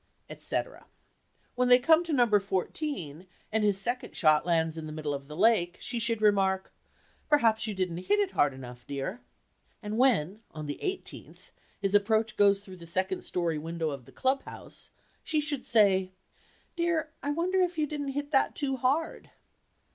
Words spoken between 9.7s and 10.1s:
And